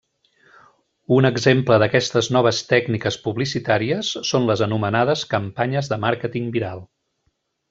Un 1.17 1.27
exemple 1.29 1.77
d'aquestes 1.83 2.29
noves 2.37 2.61
tècniques 2.71 3.19
publicitàries 3.27 4.11
són 4.31 4.49
les 4.53 4.65
anomenades 4.71 5.27
campanyes 5.35 5.93
de 5.93 6.01
màrqueting 6.09 6.53
viral. 6.59 6.83